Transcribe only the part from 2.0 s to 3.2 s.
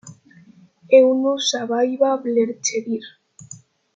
bler che dir.